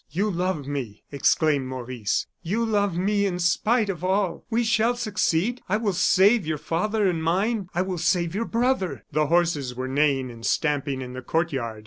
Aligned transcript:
"You 0.09 0.31
love 0.31 0.65
me," 0.65 1.03
exclaimed 1.11 1.67
Maurice, 1.67 2.25
"you 2.41 2.65
love 2.65 2.97
me 2.97 3.27
in 3.27 3.37
spite 3.37 3.87
of 3.87 4.03
all! 4.03 4.45
We 4.49 4.63
shall 4.63 4.95
succeed. 4.95 5.61
I 5.69 5.77
will 5.77 5.93
save 5.93 6.43
your 6.43 6.57
father, 6.57 7.07
and 7.07 7.21
mine 7.23 7.69
I 7.75 7.83
will 7.83 7.99
save 7.99 8.33
your 8.33 8.45
brother!" 8.45 9.03
The 9.11 9.27
horses 9.27 9.75
were 9.75 9.87
neighing 9.87 10.31
and 10.31 10.43
stamping 10.43 11.03
in 11.03 11.13
the 11.13 11.21
courtyard. 11.21 11.79